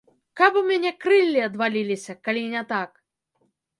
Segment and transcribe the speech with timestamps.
[0.39, 2.91] Каб у мяне крыллі адваліліся, калі не так!